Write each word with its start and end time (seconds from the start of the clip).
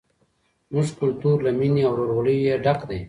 زموږ 0.69 0.87
کلتور 0.99 1.37
له 1.45 1.51
مینې 1.59 1.81
او 1.87 1.93
ورورولۍ 1.99 2.37
ډک 2.63 2.79
دی. 2.89 2.99